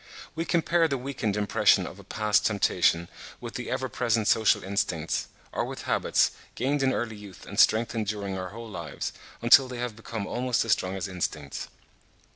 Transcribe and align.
We 0.33 0.45
compare 0.45 0.87
the 0.87 0.97
weakened 0.97 1.37
impression 1.37 1.85
of 1.85 1.99
a 1.99 2.03
past 2.03 2.43
temptation 2.47 3.07
with 3.39 3.53
the 3.53 3.69
ever 3.69 3.87
present 3.87 4.27
social 4.27 4.63
instincts, 4.63 5.27
or 5.51 5.63
with 5.63 5.83
habits, 5.83 6.31
gained 6.55 6.81
in 6.81 6.91
early 6.91 7.15
youth 7.15 7.45
and 7.45 7.59
strengthened 7.59 8.07
during 8.07 8.35
our 8.35 8.49
whole 8.49 8.67
lives, 8.67 9.13
until 9.43 9.67
they 9.67 9.77
have 9.77 9.95
become 9.95 10.25
almost 10.25 10.65
as 10.65 10.71
strong 10.71 10.95
as 10.95 11.07
instincts. 11.07 11.67